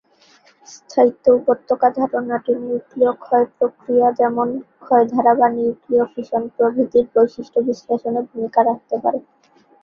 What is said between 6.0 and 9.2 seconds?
Fission, প্রভৃতির বৈশিষ্ট্য বিশ্লেষণে ভূমিকা রাখতে পারে।